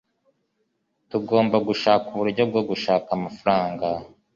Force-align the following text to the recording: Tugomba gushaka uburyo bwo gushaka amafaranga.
Tugomba 1.09 1.57
gushaka 1.67 2.05
uburyo 2.15 2.43
bwo 2.49 2.61
gushaka 2.69 3.07
amafaranga. 3.17 3.87